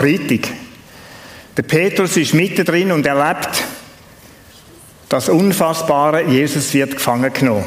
[0.00, 0.48] Karfreitag.
[1.56, 3.62] Der Petrus ist mittendrin und erlebt
[5.10, 7.66] das Unfassbare, Jesus wird gefangen genommen.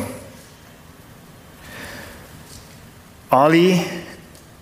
[3.30, 3.80] Alle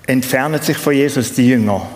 [0.05, 1.88] entfernen sich von Jesus, die Jünger.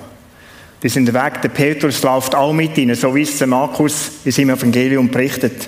[0.82, 4.52] Die sind weg, der Petrus läuft auch mit ihnen, so wie es Markus in seinem
[4.52, 5.68] Evangelium berichtet.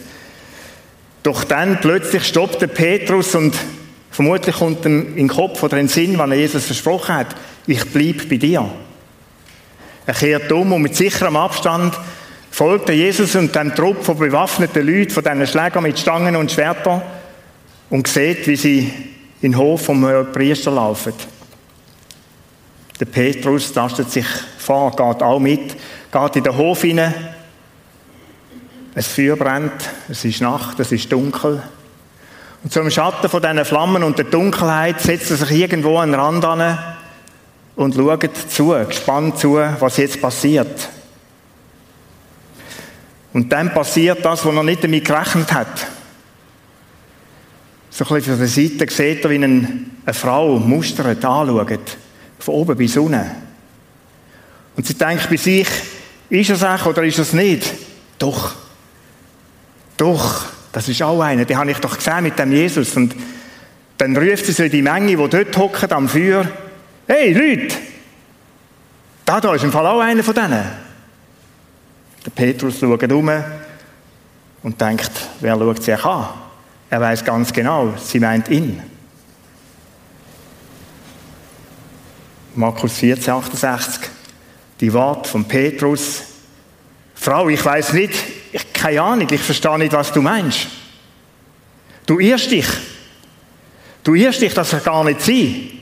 [1.24, 3.56] Doch dann plötzlich stoppt der Petrus und
[4.12, 7.36] vermutlich kommt ihm in den Kopf oder in den Sinn, wann er Jesus versprochen hat,
[7.66, 8.70] ich bleibe bei dir.
[10.08, 11.94] Er kehrt um und mit sicherem Abstand
[12.50, 16.50] folgt er Jesus und dem Trupp von bewaffneten Leuten, von diesen Schlägern mit Stangen und
[16.50, 17.02] Schwertern
[17.90, 18.94] und sieht, wie sie
[19.42, 21.14] in den Hof vom Priester laufen.
[23.02, 24.26] Der Petrus tastet sich
[24.58, 25.76] vor, geht auch mit,
[26.12, 27.14] geht in den Hof hinein.
[28.96, 31.62] Ein Feuer brennt, es ist Nacht, es ist dunkel.
[32.64, 36.20] Und zum Schatten von diesen Flammen und der Dunkelheit setzt er sich irgendwo an den
[36.20, 36.97] Rand an
[37.78, 40.90] und schaut zu, gespannt zu, was jetzt passiert.
[43.34, 45.88] Und dann passiert das, was er nicht damit gerechnet hat.
[47.92, 51.98] So ein bisschen von der Seite sieht er, wie eine, eine Frau mustert, anschaut.
[52.40, 53.26] Von oben bis unten.
[54.76, 55.68] Und sie denkt bei sich,
[56.30, 57.74] ist es echt oder ist es nicht?
[58.18, 58.56] Doch.
[59.98, 60.46] Doch.
[60.72, 61.46] Das ist auch einer.
[61.46, 62.96] Den habe ich doch gesehen mit dem Jesus.
[62.96, 63.16] Und
[63.98, 66.48] dann ruft sie so die Menge, die dort hocken am Feuer.
[67.08, 67.74] Hey, Leute!
[69.24, 70.66] Da, da ist im Fall auch einer von denen.
[72.26, 73.32] Der Petrus schaut um
[74.64, 76.28] und denkt, wer schaut sich an?
[76.90, 78.82] Er weiß ganz genau, sie meint ihn.
[82.56, 84.10] Markus 14, 68.
[84.82, 86.24] Die Worte von Petrus.
[87.16, 88.16] Frau, ich weiß nicht,
[88.52, 90.68] ich, keine Ahnung, ich verstehe nicht, was du meinst.
[92.06, 92.68] Du irrst dich.
[94.04, 95.77] Du irrst dich, dass er gar nicht sein.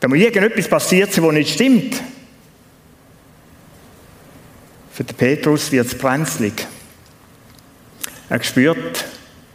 [0.00, 2.02] Da muss irgendetwas passiert sein, was nicht stimmt.
[4.92, 6.66] Für den Petrus wird es brenzlig.
[8.28, 9.04] Er spürt,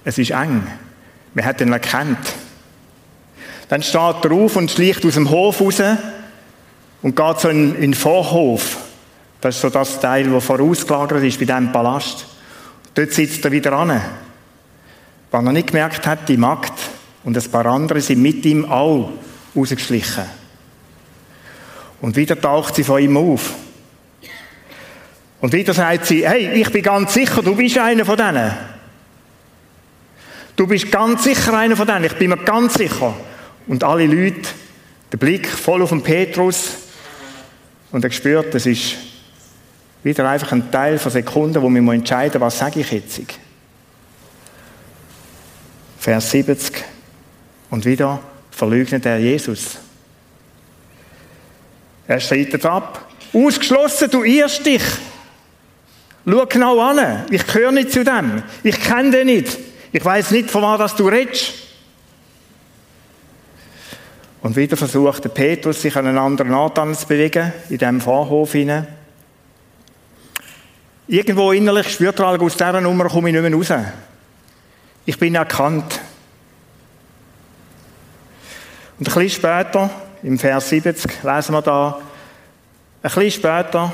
[0.03, 0.67] es ist eng.
[1.33, 2.33] Man hat ihn erkannt.
[3.69, 5.81] Dann steht er auf und schleicht aus dem Hof raus
[7.01, 8.77] und geht so in, in den Vorhof.
[9.41, 12.25] Das ist so das Teil, das vorausgelagert ist bei diesem Palast.
[12.94, 14.01] Dort sitzt er wieder an.
[15.31, 16.73] Was er nicht gemerkt hat, die Magd
[17.23, 19.09] und ein paar andere sind mit ihm auch
[19.56, 20.26] rausgeschlichen.
[22.02, 23.54] Und wieder taucht sie von ihm auf.
[25.42, 28.52] Und wieder sagt sie, hey, ich bin ganz sicher, du bist einer von denen.
[30.56, 33.14] Du bist ganz sicher einer von denen, ich bin mir ganz sicher.
[33.68, 34.50] Und alle Leute,
[35.12, 36.78] der Blick voll auf den Petrus
[37.92, 38.96] und er spürt, das ist
[40.04, 43.22] wieder einfach ein Teil von Sekunden, wo wir entscheiden was sage ich jetzt.
[46.00, 46.84] Vers 70.
[47.72, 48.20] Und wieder
[48.56, 49.78] verleugnet er Jesus.
[52.08, 53.08] Er streitet ab.
[53.34, 54.84] Ausgeschlossen, du irrst dich.
[56.28, 57.26] Schau genau an.
[57.30, 58.44] Ich gehöre nicht zu dem.
[58.64, 59.58] Ich kenne den nicht.
[59.92, 61.54] Ich weiß nicht, von was du redest.
[64.42, 68.52] Und wieder versucht der Petrus, sich an einen anderen Ort zu bewegen, in diesem Vorhof
[68.52, 68.88] hinein.
[71.08, 73.86] Irgendwo innerlich spürt er, aus dieser Nummer komme ich nicht mehr raus.
[75.06, 76.00] Ich bin erkannt.
[78.97, 79.89] Und ein bisschen später,
[80.23, 82.00] im Vers 70, lesen wir da,
[83.03, 83.94] ein bisschen später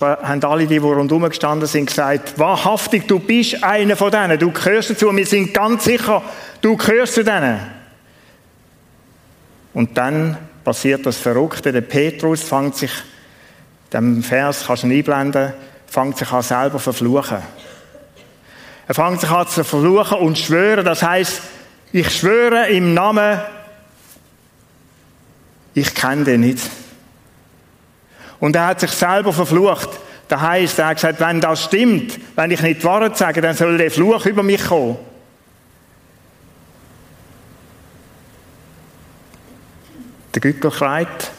[0.00, 4.50] haben alle, die, die rundherum gestanden sind, gesagt, wahrhaftig, du bist einer von denen, du
[4.50, 6.22] gehörst dazu, wir sind ganz sicher,
[6.60, 7.60] du gehörst zu denen.
[9.74, 12.90] Und dann passiert das Verrückte, der Petrus fängt sich,
[13.92, 15.52] dem Vers kannst du einblenden,
[15.86, 17.38] fängt sich an selber zu verfluchen.
[18.88, 21.42] Er fängt sich an zu verfluchen und schwören, das heißt,
[21.92, 23.38] ich schwöre im Namen,
[25.80, 26.60] ich kenne den nicht.
[28.40, 29.88] Und er hat sich selber verflucht.
[30.28, 33.56] Das heisst, er hat gesagt, wenn das stimmt, wenn ich nicht die Wahrheit sage, dann
[33.56, 34.96] soll der Fluch über mich kommen.
[40.34, 41.30] Der Gückel schreit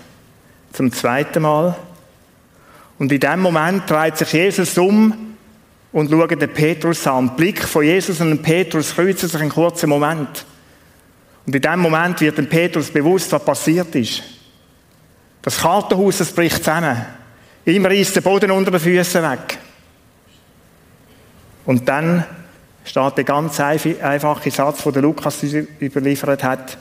[0.74, 1.76] zum zweiten Mal.
[2.98, 5.36] Und in dem Moment dreht sich Jesus um
[5.92, 7.28] und schaut den Petrus an.
[7.28, 10.46] Der Blick von Jesus und Petrus kreuzen sich einen kurzen Moment.
[11.50, 14.22] Und in dem Moment wird dem Petrus bewusst, was passiert ist.
[15.42, 16.96] Das Kartenhaus, das bricht zusammen.
[17.66, 19.58] Ihm reißt der Boden unter den Füßen weg.
[21.66, 22.24] Und dann
[22.84, 26.78] steht der ganz einfache Satz, den Lukas überliefert hat.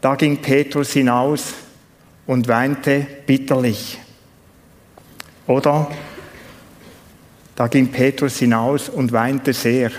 [0.00, 1.54] Da ging Petrus hinaus
[2.26, 4.00] und weinte bitterlich.
[5.46, 5.92] Oder
[7.54, 9.92] da ging Petrus hinaus und weinte sehr.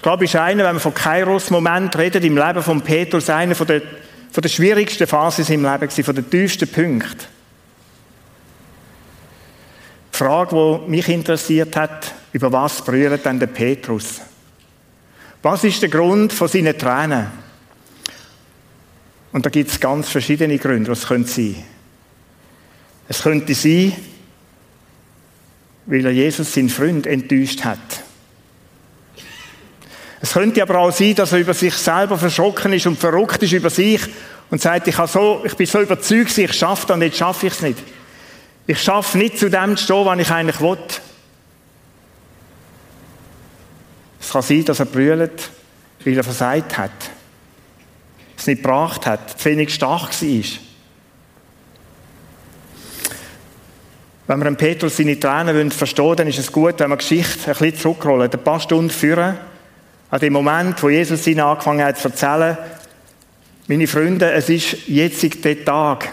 [0.00, 3.66] Ich glaube, ist einer, wenn man von Kairos-Moment redet, im Leben von Petrus, einer von
[3.66, 3.82] den
[4.32, 7.26] von der schwierigsten Phase in seinem Leben, gewesen, von den tiefsten Punkten.
[10.10, 14.22] Die Frage, die mich interessiert hat, über was brüllt denn der Petrus?
[15.42, 17.26] Was ist der Grund von seinen Tränen?
[19.32, 21.56] Und da gibt es ganz verschiedene Gründe, was könnte sein.
[23.06, 23.92] Es könnte sein,
[25.84, 28.02] weil er Jesus, seinen Freund, enttäuscht hat.
[30.20, 33.52] Es könnte aber auch sein, dass er über sich selber verschrocken ist und verrückt ist
[33.52, 34.02] über sich
[34.50, 37.54] und sagt, ich, so, ich bin so überzeugt, ich schaffe das und jetzt schaffe ich
[37.54, 37.78] es nicht.
[38.66, 40.78] Ich schaffe nicht zu dem zu stehen, was ich eigentlich will.
[44.20, 45.50] Es kann sein, dass er brüllt,
[46.04, 46.90] weil er versagt hat.
[48.36, 50.44] Es nicht gebracht hat, zu wenig stark war.
[54.26, 57.50] Wenn wir Petrus seine Tränen verstehen wollen, dann ist es gut, wenn wir die Geschichte
[57.50, 59.36] ein bisschen zurückrollen, ein paar Stunden führen,
[60.10, 62.58] an dem Moment, wo Jesus ihnen angefangen hat zu erzählen,
[63.68, 66.08] meine Freunde, es ist jetzt der Tag,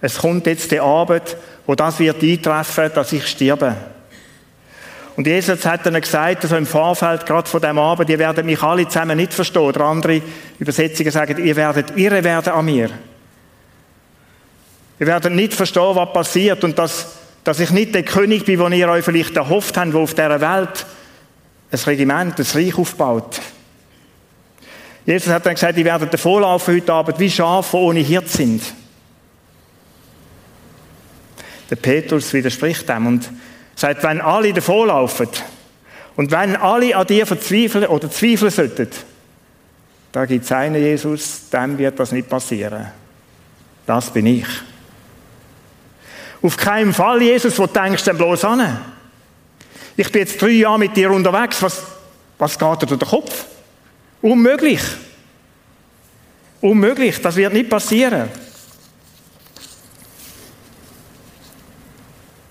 [0.00, 3.76] es kommt jetzt der Abend, wo das wird eintreffen, dass ich sterbe.
[5.14, 8.62] Und Jesus hat dann gesagt, also im Vorfeld, gerade von dem Abend, ihr werdet mich
[8.62, 9.62] alle zusammen nicht verstehen.
[9.62, 10.22] Oder andere
[10.58, 12.88] Übersetzungen sagen, ihr werdet irre werden an mir.
[14.98, 18.72] Ihr werdet nicht verstehen, was passiert und dass, dass ich nicht der König bin, den
[18.72, 20.86] ihr euch vielleicht erhofft habt, der auf dieser Welt
[21.72, 23.40] ein Regiment, ein Reich aufbaut.
[25.06, 28.62] Jesus hat dann gesagt, ihr werdet davonlaufen heute Abend wie Schafe, die ohne Hirt sind.
[31.70, 33.30] Der Petrus widerspricht dem und
[33.74, 35.28] sagt, wenn alle davonlaufen
[36.16, 38.88] und wenn alle an dir verzweifeln oder zweifeln sollten,
[40.12, 42.88] da gibt es einen Jesus, dem wird das nicht passieren.
[43.86, 44.46] Das bin ich.
[46.42, 48.91] Auf keinen Fall, Jesus, wo denkst du denn bloß an?
[50.02, 51.80] Ich bin jetzt drei Jahre mit dir unterwegs, was,
[52.36, 53.44] was geht dir durch den Kopf?
[54.20, 54.80] Unmöglich.
[56.60, 58.28] Unmöglich, das wird nicht passieren.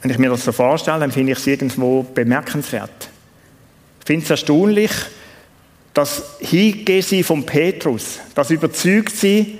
[0.02, 3.10] Wenn ich mir das so vorstelle, dann finde ich es irgendwo bemerkenswert.
[4.00, 4.92] Ich finde es erstaunlich,
[5.94, 9.60] das Hingehen von Petrus, das überzeugt sie,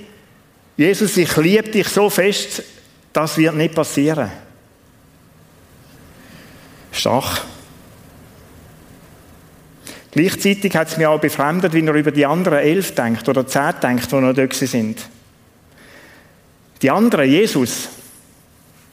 [0.78, 2.62] Jesus, ich liebe dich so fest,
[3.12, 4.30] das wird nicht passieren.
[6.90, 7.51] Stach.
[10.12, 13.72] Gleichzeitig hat es mich auch befremdet, wie er über die anderen elf denkt oder zehn
[13.82, 15.08] denkt, die noch da sind.
[16.82, 17.88] Die anderen, Jesus,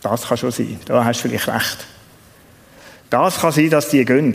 [0.02, 0.80] das kann schon sein.
[0.86, 1.86] Da hast du vielleicht recht.
[3.10, 4.34] Das kann sein, dass die gehen.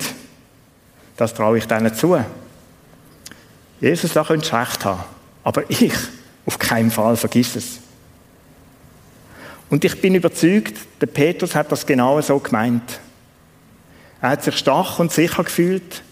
[1.17, 2.19] Das traue ich denen zu.
[3.81, 5.05] Jesus, da könntest du recht haben.
[5.43, 5.95] Aber ich,
[6.45, 7.79] auf keinen Fall, vergiss es.
[9.71, 13.01] Und ich bin überzeugt, der Petrus hat das genau so gemeint.
[14.21, 16.03] Er hat sich stark und sicher gefühlt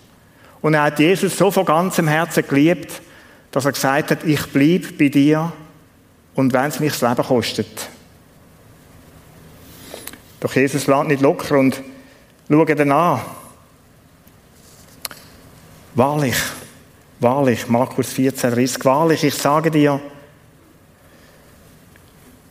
[0.63, 3.03] und er hat Jesus so von ganzem Herzen geliebt,
[3.51, 5.53] dass er gesagt hat, ich bleibe bei dir
[6.35, 7.89] und wenn es mich das Leben kostet.
[10.41, 11.83] Doch Jesus lässt nicht locker und
[12.49, 13.21] schaut ihn an.
[15.95, 16.37] Wahrlich,
[17.21, 20.01] wahrlich, Markus 14, 30, wahrlich, ich sage dir,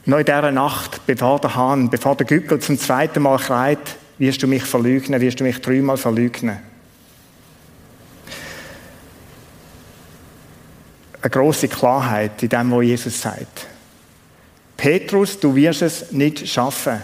[0.06, 4.44] noch in dieser Nacht, bevor der Hahn, bevor der Gückel zum zweiten Mal schreit, wirst
[4.44, 6.71] du mich verlügnen, wirst du mich dreimal verlügnen.
[11.22, 13.68] Eine große Klarheit in dem, was Jesus sagt.
[14.76, 17.02] Petrus, du wirst es nicht schaffen.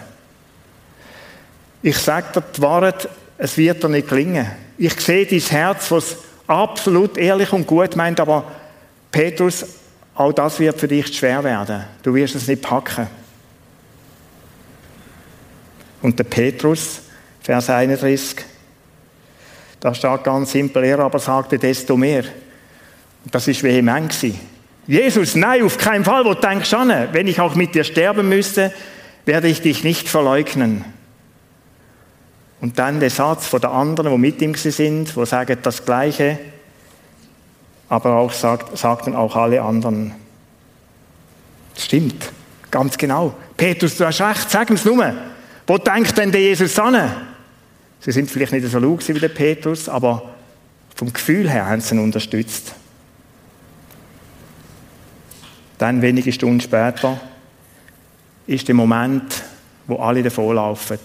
[1.80, 4.46] Ich sage dir die Wahrheit, es wird dir nicht gelingen.
[4.76, 6.16] Ich sehe dein Herz, was
[6.48, 8.50] absolut ehrlich und gut meint, aber
[9.12, 9.64] Petrus,
[10.14, 11.84] auch das wird für dich schwer werden.
[12.02, 13.06] Du wirst es nicht packen.
[16.02, 17.00] Und der Petrus,
[17.40, 18.36] Vers 31,
[19.78, 22.24] da steht ganz simpel, er aber sagte desto mehr.
[23.30, 24.14] Das ist vehement.
[24.86, 27.08] Jesus, nein, auf keinen Fall, wo denkst du an?
[27.12, 28.72] Wenn ich auch mit dir sterben müsste,
[29.26, 30.84] werde ich dich nicht verleugnen.
[32.60, 36.38] Und dann der Satz von der anderen, die mit ihm sind, wo sagen das Gleiche,
[37.88, 40.14] aber auch sagt, sagten auch alle anderen.
[41.74, 42.32] Das stimmt,
[42.70, 43.34] ganz genau.
[43.56, 45.12] Petrus, du hast recht, sag es nur.
[45.66, 47.10] Wo denkt denn der Jesus an?
[48.00, 50.34] Sie sind vielleicht nicht so laut wie der Petrus, aber
[50.96, 52.74] vom Gefühl her haben sie ihn unterstützt.
[55.78, 57.20] Dann, wenige Stunden später,
[58.48, 59.44] ist der Moment,
[59.86, 60.98] wo alle davonlaufen.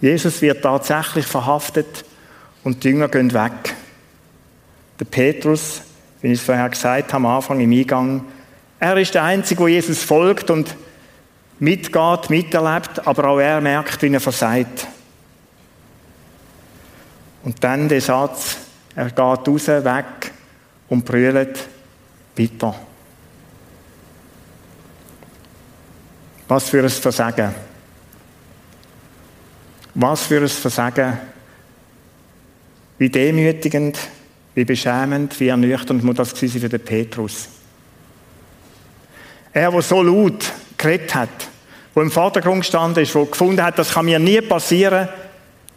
[0.00, 2.04] Jesus wird tatsächlich verhaftet
[2.64, 3.74] und die Jünger gehen weg.
[4.98, 5.82] Der Petrus,
[6.20, 8.24] wie ich es vorher gesagt habe, am Anfang im Eingang,
[8.78, 10.74] er ist der Einzige, wo Jesus folgt und
[11.58, 14.86] mitgeht, miterlebt, aber auch er merkt, wie er versagt.
[17.42, 18.58] Und dann der Satz,
[18.94, 20.32] er geht raus, weg
[20.90, 21.58] und brüllt,
[22.36, 22.74] weiter.
[26.48, 27.54] Was für ein Versagen.
[29.94, 31.18] Was für ein Versagen.
[32.98, 33.98] Wie demütigend,
[34.54, 37.48] wie beschämend, wie ernüchternd muss das gewesen für den Petrus.
[39.52, 41.48] Er, der so laut geredet hat,
[41.94, 45.08] der im Vordergrund gestanden ist, der gefunden hat, das kann mir nie passieren,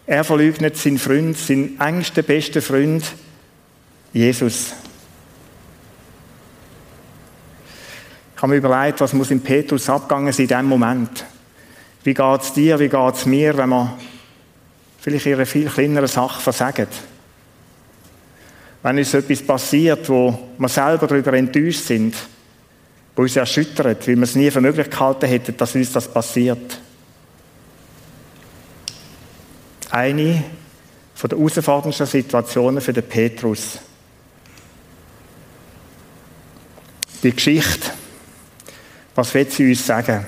[0.05, 3.05] er verleugnet seinen Freund, seinen engsten, besten Freund,
[4.11, 4.73] Jesus.
[8.43, 11.25] Habe mir überlegt, was muss in Petrus abgegangen sein in diesem Moment.
[12.03, 13.97] Wie geht es dir, wie geht es mir, wenn wir
[14.99, 16.89] vielleicht in einer viel kleineren Sache versagen?
[18.81, 22.15] Wenn uns etwas passiert, wo wir selber darüber enttäuscht sind,
[23.15, 26.81] wo uns erschüttert, weil wir es nie für möglich gehalten hätten, dass uns das passiert.
[29.89, 30.43] Eine
[31.15, 33.79] von der herausforderndsten Situationen für den Petrus.
[37.23, 38.02] Die Geschichte,
[39.15, 40.25] was will sie uns sagen?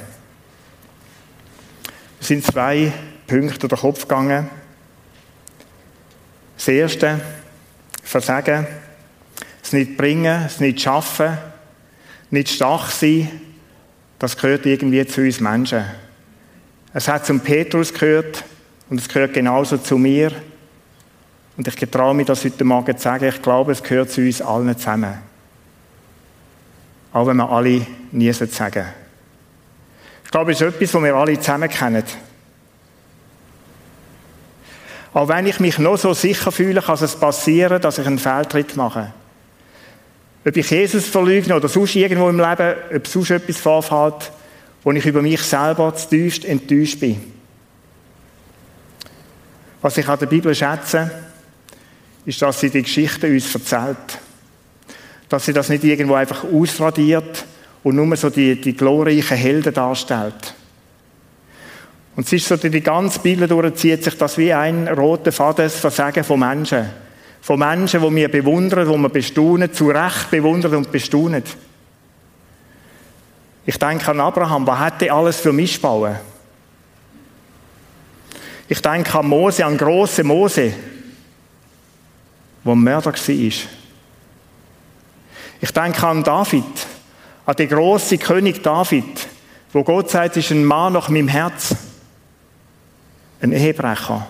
[2.20, 2.92] Es sind zwei
[3.27, 4.50] Punkte durch den Kopf gegangen.
[6.58, 7.20] Das erste,
[8.04, 8.68] Versagen,
[9.63, 11.38] es nicht bringen, es nicht schaffen,
[12.30, 13.30] nicht stark sein,
[14.20, 15.84] das gehört irgendwie zu uns Menschen.
[16.94, 18.44] Es hat zum Petrus gehört
[18.89, 20.32] und es gehört genauso zu mir.
[21.58, 24.42] Und ich getraue mich, das heute Morgen zu sagen, ich glaube, es gehört zu uns
[24.42, 25.15] allen zusammen.
[27.15, 28.86] Auch wenn wir alle nie sagen
[30.25, 32.03] Ich glaube, es ist etwas, was wir alle zusammen kennen.
[35.13, 38.75] Auch wenn ich mich noch so sicher fühle, kann es passieren, dass ich einen Fehltritt
[38.75, 39.13] mache.
[40.45, 44.34] Ob ich Jesus verleugne oder sonst irgendwo im Leben, ob sonst etwas vorfällt,
[44.84, 47.31] wo ich über mich selber zu tiefst enttäuscht bin.
[49.81, 51.10] Was ich an der Bibel schätze,
[52.25, 54.19] ist, dass sie die Geschichte uns erzählt.
[55.36, 57.44] Dass sie das nicht irgendwo einfach ausradiert
[57.84, 60.54] und nur so die, die glorreichen Helden darstellt.
[62.15, 65.75] Und es ist so, die ganze Bibel durchzieht sich das wie ein roter Faden, das
[65.75, 66.89] Versagen von Menschen.
[67.42, 71.44] Von Menschen, die wir bewundern, die wir bestaunen, zu Recht bewundern und bestaunen.
[73.65, 76.15] Ich denke an Abraham, was er alles für mich bauen?
[78.70, 80.72] Ich denke an Mose, an große Mose,
[82.63, 83.85] wo Mörder war.
[85.65, 86.63] Ich denke an David,
[87.48, 89.27] an den großen König David,
[89.74, 91.75] wo Gott sagt, ist ein Mann nach meinem Herz
[93.41, 94.27] ein Ehebrecher.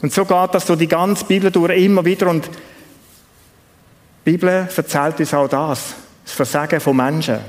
[0.00, 2.50] Und so geht das durch die ganze Bibel durch immer wieder und die
[4.30, 7.40] Bibel erzählt uns auch das, das Versagen von Menschen.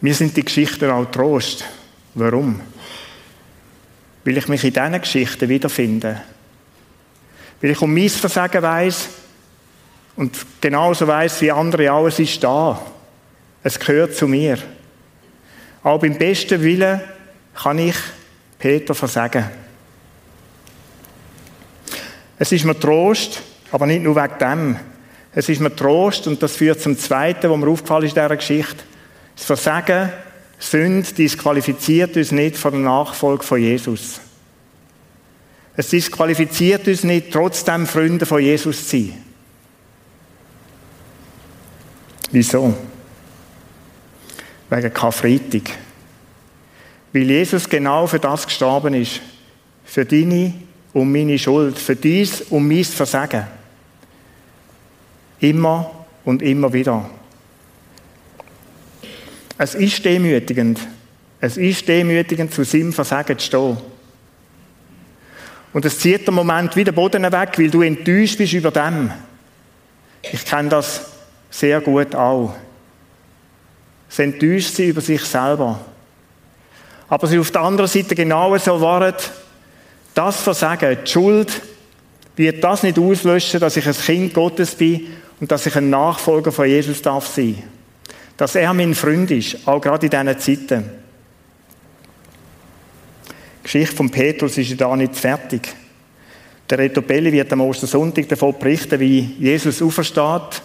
[0.00, 1.64] Mir sind die Geschichten auch Trost.
[2.14, 2.60] Warum?
[4.24, 6.20] Weil ich mich in diesen Geschichten wiederfinde.
[7.60, 9.08] Weil ich um mein Versagen weiss
[10.16, 12.80] und genauso weiss wie andere auch, es ist da.
[13.62, 14.58] Es gehört zu mir.
[15.82, 17.00] Auch beim besten Willen
[17.54, 17.96] kann ich
[18.58, 19.44] Peter versagen.
[22.38, 24.76] Es ist mir Trost, aber nicht nur wegen dem.
[25.34, 28.36] Es ist mir Trost, und das führt zum Zweiten, was mir aufgefallen ist in dieser
[28.36, 28.84] Geschichte.
[29.36, 30.12] Das Versagen,
[30.58, 34.20] Sünde, disqualifiziert uns nicht von der Nachfolge von Jesus.
[35.78, 39.14] Es disqualifiziert uns nicht, trotzdem Freunde von Jesus zu sein.
[42.32, 42.74] Wieso?
[44.68, 45.70] wegen Karfreitag.
[47.12, 49.20] Weil Jesus genau für das gestorben ist.
[49.84, 50.52] Für deine
[50.92, 51.78] und meine Schuld.
[51.78, 53.46] Für dies und mein Versagen.
[55.38, 57.08] Immer und immer wieder.
[59.56, 60.80] Es ist demütigend.
[61.40, 63.97] Es ist demütigend, zu seinem Versagen zu stehen.
[65.72, 69.10] Und es zieht den Moment wieder Boden weg, weil du enttäuscht bist über dem.
[70.22, 71.02] Ich kenne das
[71.50, 72.54] sehr gut auch.
[74.08, 75.80] Sie enttäuscht sie über sich selber.
[77.08, 79.14] Aber sie auf der anderen Seite genauso waren,
[80.14, 81.60] das Versagen, die Schuld,
[82.36, 85.06] wird das nicht auslöschen, dass ich ein Kind Gottes bin
[85.40, 87.62] und dass ich ein Nachfolger von Jesus darf sein.
[88.36, 90.97] Dass er mein Freund ist, auch gerade in diesen Zeiten.
[93.68, 95.68] Die Geschichte von Petrus ist ja da nicht fertig.
[96.70, 100.62] Der Reto Belli wird am Ostersonntag davon berichten, wie Jesus aufersteht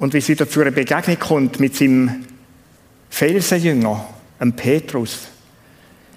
[0.00, 2.24] und wie es wieder zu einer Begegnung kommt mit seinem
[3.10, 4.08] Felsenjünger,
[4.40, 5.28] einem Petrus.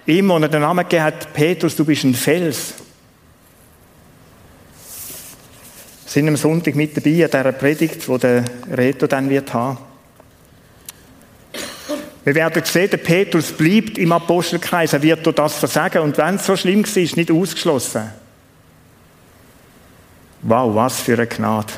[0.04, 2.74] Ihm, wo er den Namen gegeben hat, Petrus, du bist ein Fels.
[6.06, 8.42] Wir sind am Sonntag mit dabei an dieser Predigt, wo der
[8.72, 9.78] Reto dann wird haben.
[12.28, 16.34] Wir werden sehen, der Petrus bleibt im Apostelkreis, er wird durch das versagen und wenn
[16.34, 18.12] es so schlimm war, ist nicht ausgeschlossen.
[20.42, 21.72] Wow, was für eine Gnade.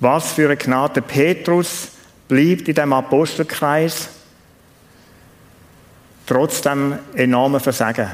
[0.00, 1.00] Was für eine Gnade.
[1.00, 1.92] Petrus
[2.28, 4.10] bleibt in dem Apostelkreis
[6.26, 8.10] trotzdem enormen Versagen.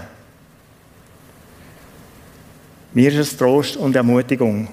[2.92, 4.68] Mir ist es Trost und Ermutigung.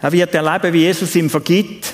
[0.00, 1.92] Er wird erleben, wie Jesus ihm vergibt,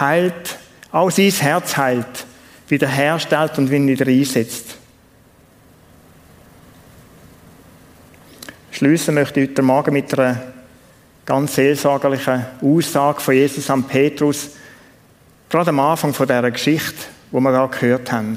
[0.00, 0.63] heilt,
[0.94, 2.24] auch sein Herz heilt,
[2.68, 4.76] wiederherstellt und wieder einsetzt.
[8.70, 10.40] Schließen möchte ich heute Morgen mit einer
[11.26, 14.50] ganz seelsorgerlichen Aussage von Jesus an Petrus,
[15.48, 18.36] gerade am Anfang dieser Geschichte, wo wir gerade gehört haben.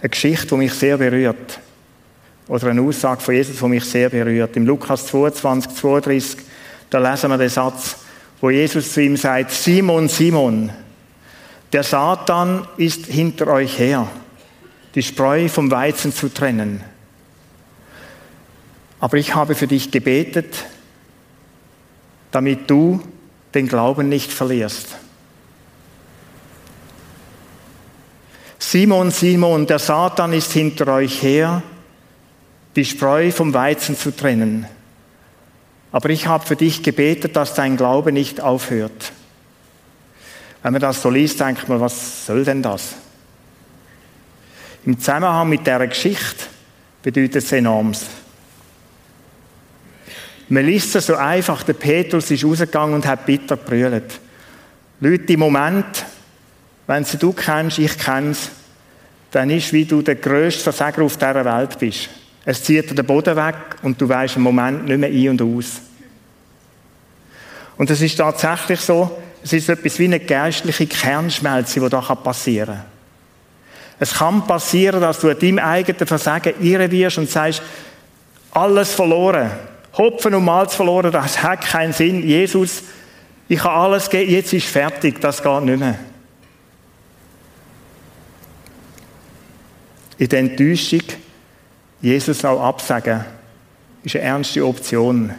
[0.00, 1.60] Eine Geschichte, die mich sehr berührt.
[2.48, 4.56] Oder eine Aussage von Jesus, die mich sehr berührt.
[4.56, 6.36] Im Lukas 22, 32,
[6.88, 7.96] da lesen wir den Satz,
[8.40, 10.70] wo Jesus zu ihm sagt, Simon, Simon,
[11.72, 14.08] der Satan ist hinter euch her,
[14.94, 16.82] die Spreu vom Weizen zu trennen.
[19.00, 20.64] Aber ich habe für dich gebetet,
[22.30, 23.00] damit du
[23.54, 24.96] den Glauben nicht verlierst.
[28.58, 31.62] Simon, Simon, der Satan ist hinter euch her,
[32.74, 34.66] die Spreu vom Weizen zu trennen.
[35.92, 39.12] Aber ich habe für dich gebetet, dass dein Glaube nicht aufhört.
[40.62, 42.94] Wenn man das so liest, denkt man, was soll denn das?
[44.84, 46.44] Im Zusammenhang mit der Geschichte
[47.02, 48.06] bedeutet es enormes.
[50.48, 54.20] Man liest es so einfach, der Petrus ist rausgegangen und hat bitter gebrüllt.
[55.00, 56.04] Leute, im Moment,
[56.86, 58.50] wenn sie du kennst, ich kenn's,
[59.32, 62.08] dann ist, wie du der grösste Versager auf dieser Welt bist.
[62.48, 65.80] Es zieht den Boden weg und du weißt im Moment nicht mehr ein und aus.
[67.76, 72.76] Und es ist tatsächlich so, es ist etwas wie eine geistliche Kernschmelze, die da passieren
[72.76, 72.84] kann.
[73.98, 77.62] Es kann passieren, dass du deinem eigenen Versagen irre wirst und sagst,
[78.52, 79.50] alles verloren.
[79.98, 82.22] Hopfen und Malz verloren, das hat keinen Sinn.
[82.22, 82.82] Jesus,
[83.48, 85.98] ich habe alles gegeben, jetzt ist fertig, das geht nicht mehr.
[90.18, 91.02] In der Enttäuschung
[92.00, 93.24] Jesus auch absagen,
[94.02, 95.32] ist eine ernste Option.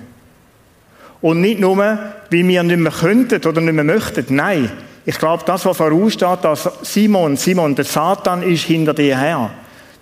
[1.21, 4.35] Und nicht nur, weil wir nicht mehr könnten oder nicht mehr möchten.
[4.35, 4.71] Nein,
[5.05, 9.51] ich glaube, das, was voraussteht, dass Simon, Simon, der Satan ist hinter dir her.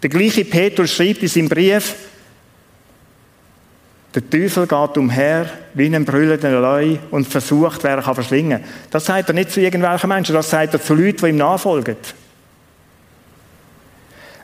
[0.01, 1.95] Der gleiche Petrus schreibt in seinem Brief,
[4.15, 8.63] der Teufel geht umher wie ein brüllender Leu und versucht, wer er kann verschlingen.
[8.89, 11.97] Das sagt er nicht zu irgendwelchen Menschen, das sagt er zu Leuten, die ihm nachfolgen.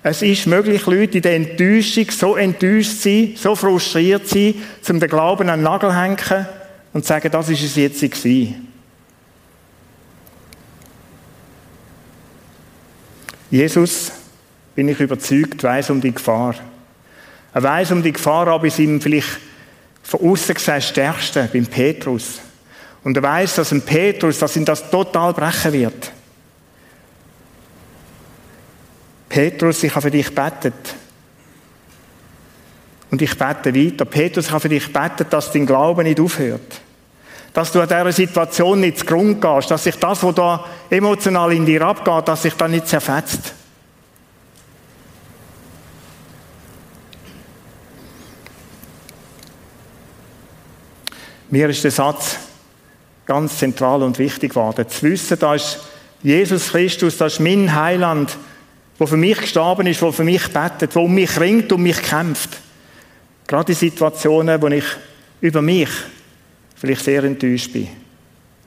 [0.04, 5.10] Es ist möglich, Leute in der Enttäuschung so enttäuscht sein, so frustriert sein, zum den
[5.10, 6.48] Glauben an den Nagel hängen
[6.92, 8.68] und sagen, das ist es jetzt gewesen.
[13.52, 14.12] Jesus,
[14.74, 16.56] bin ich überzeugt, weiß um die Gefahr.
[17.54, 19.40] Er weiß um die Gefahr, aber ist ihm vielleicht
[20.02, 22.40] von außen gesehen Stärkste beim Petrus.
[23.04, 26.12] Und er weiß, dass ein Petrus, dass ihn das total brechen wird.
[29.32, 30.74] Petrus, ich habe für dich betet.
[33.12, 34.04] Und ich bete weiter.
[34.04, 36.82] Petrus, ich habe für dich betet, dass dein Glaube nicht aufhört.
[37.54, 39.72] Dass du an dieser Situation nicht zu Grund gehst.
[39.72, 43.54] Dass sich das, was da emotional in dir abgeht, dass sich da nicht zerfetzt.
[51.50, 52.38] Mir ist der Satz
[53.26, 54.90] ganz zentral und wichtig geworden.
[54.90, 55.80] Zu wissen, da ist
[56.22, 58.38] Jesus Christus, das ist mein Heiland,
[59.02, 62.00] der für mich gestorben ist, der für mich betet, der um mich ringt und mich
[62.04, 62.50] kämpft.
[63.48, 64.86] Gerade in Situationen, wo ich
[65.42, 65.90] über mich
[66.76, 67.88] vielleicht sehr enttäuscht bin,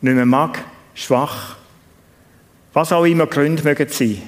[0.00, 1.54] nicht mehr mag, schwach,
[2.72, 4.22] was auch immer Gründe mögen sein.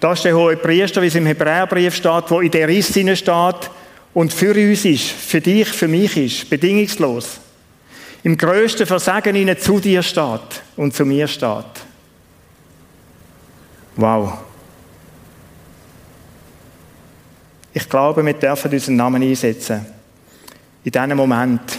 [0.00, 3.70] Da ist der hohe Priester, wie es im Hebräerbrief steht, wo in der Riss steht,
[4.14, 7.38] und für uns ist, für dich, für mich ist, bedingungslos.
[8.24, 11.85] Im größten Versagen ihnen zu dir steht und zu mir steht.
[13.96, 14.38] Wow.
[17.72, 19.86] Ich glaube, wir dürfen unseren Namen einsetzen.
[20.84, 21.78] In diesem Moment.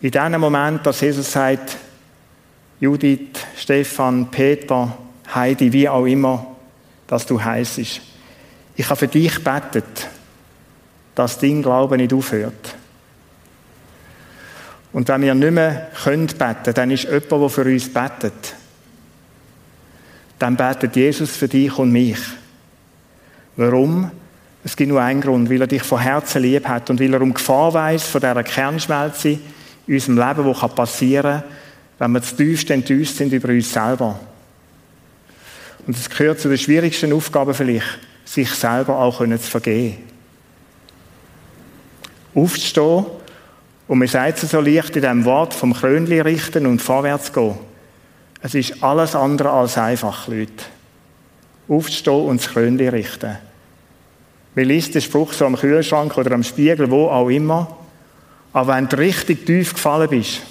[0.00, 1.76] In diesem Moment, dass Jesus sagt,
[2.80, 4.96] Judith, Stefan, Peter,
[5.34, 6.46] Heidi, wie auch immer,
[7.06, 7.78] dass du heißt.
[7.78, 8.00] Ich
[8.88, 10.08] habe für dich betet
[11.16, 12.76] dass dein Glaube nicht aufhört.
[14.92, 18.54] Und wenn wir nicht mehr können beten, dann ist jemand, der für uns betet.
[20.38, 22.18] Dann betet Jesus für dich und mich.
[23.56, 24.10] Warum?
[24.64, 27.22] Es gibt nur einen Grund, weil er dich von Herzen lieb hat und weil er
[27.22, 29.38] um Gefahr weiß von dieser Kernschmelze
[29.86, 31.44] in unserem Leben, die passieren kann,
[31.98, 34.18] wenn wir zu tiefst enttäuscht sind über uns selber.
[35.86, 39.98] Und es gehört zu den schwierigsten Aufgaben vielleicht, sich selber auch zu vergeben.
[42.36, 43.06] aufzustehen.
[43.88, 47.54] Und man sagt es so leicht in dem Wort vom Krönli richten und vorwärts gehen.
[48.46, 50.52] Es ist alles andere als einfach, Leute.
[51.66, 53.38] Aufzustehen und das Krönli richten.
[54.54, 57.76] Man liest den Spruch so am Kühlschrank oder am Spiegel, wo auch immer.
[58.52, 60.42] Aber wenn du richtig tief gefallen bist,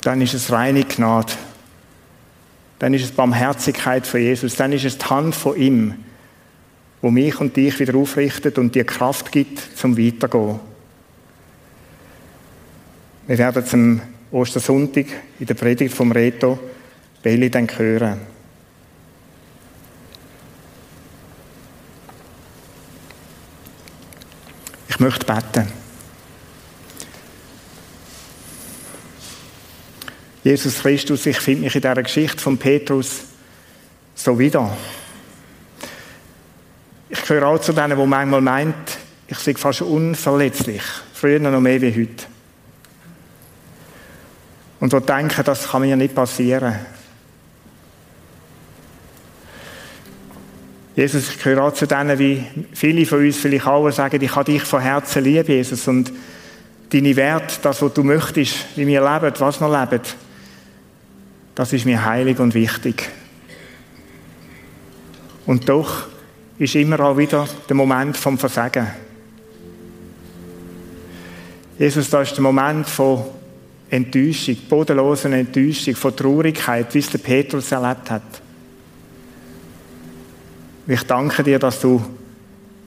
[0.00, 1.34] dann ist es reine Gnade.
[2.78, 4.56] Dann ist es Barmherzigkeit von Jesus.
[4.56, 5.94] Dann ist es die Hand von ihm,
[7.02, 10.58] wo mich und dich wieder aufrichtet und dir Kraft gibt zum Weitergehen.
[13.26, 14.00] Wir werden zum
[14.32, 15.06] Ostersonntag
[15.38, 16.58] in der Predigt vom Reto
[17.22, 18.20] Belli dann hören.
[24.88, 25.72] Ich möchte beten.
[30.42, 33.20] Jesus Christus, ich finde mich in dieser Geschichte von Petrus
[34.14, 34.74] so wieder.
[37.10, 40.82] Ich gehöre auch zu denen, die manchmal meint, ich sei fast unverletzlich.
[41.12, 42.29] Früher noch mehr wie heute.
[44.80, 46.74] Und die denken, das kann mir nicht passieren.
[50.96, 54.50] Jesus, ich gehöre auch zu denen, wie viele von uns vielleicht auch sagen, ich habe
[54.50, 56.12] dich von Herzen lieb, Jesus, und
[56.90, 60.02] deine Werte, das, was du möchtest, wie wir leben, was wir leben,
[61.54, 63.08] das ist mir heilig und wichtig.
[65.46, 66.06] Und doch
[66.58, 68.88] ist immer auch wieder der Moment vom Versagen.
[71.78, 73.24] Jesus, da ist der Moment von
[73.90, 78.22] Enttäuschung, bodenlosen Enttäuschung, von Traurigkeit, wie es der Petrus erlebt hat.
[80.86, 82.02] Ich danke dir, dass du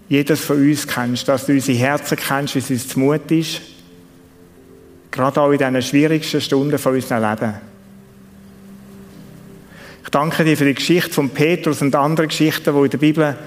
[0.09, 3.61] jedes von uns kennst, dass du unsere Herzen kennst, wie es uns zumut ist.
[5.11, 7.53] Gerade auch in diesen schwierigsten Stunden von unserem Leben.
[10.03, 13.37] Ich danke dir für die Geschichte von Petrus und andere Geschichten, die in der Bibel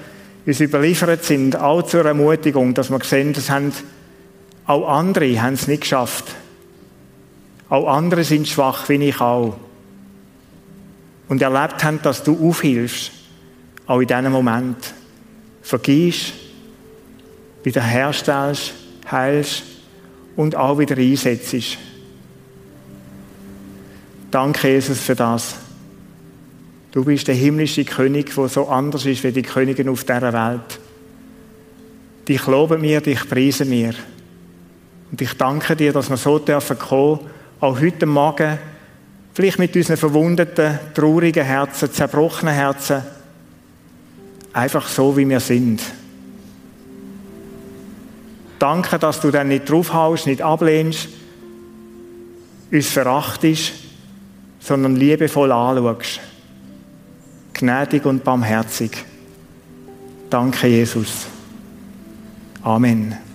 [0.45, 3.71] uns überliefert sind, auch zur Ermutigung, dass wir sehen, das haben
[4.65, 6.35] auch andere haben es nicht geschafft.
[7.69, 9.57] Auch andere sind schwach, wie ich auch.
[11.27, 13.11] Und erlebt haben, dass du aufhilfst,
[13.85, 14.93] auch in diesem Moment.
[15.61, 16.33] Vergehst,
[17.63, 18.73] wiederherstellst,
[19.11, 19.63] heilst
[20.37, 21.77] und auch wieder einsetzt.
[24.31, 25.55] Danke, Jesus, für das.
[26.91, 30.79] Du bist der himmlische König, der so anders ist wie die Königin auf dieser Welt.
[32.27, 33.93] Dich loben wir, dich preisen wir.
[35.11, 37.19] Und ich danke dir, dass wir so dürfen kommen,
[37.59, 38.57] auch heute Morgen,
[39.33, 43.03] vielleicht mit unseren verwundeten, traurigen Herzen, zerbrochenen Herzen,
[44.53, 45.81] einfach so, wie wir sind.
[48.59, 51.09] Danke, dass du dann nicht draufhaust, nicht ablehnst,
[52.71, 53.73] uns verachtest,
[54.59, 56.19] sondern liebevoll anschaust
[57.57, 59.03] gnädig und barmherzig.
[60.29, 61.27] Danke, Jesus.
[62.63, 63.26] Amen.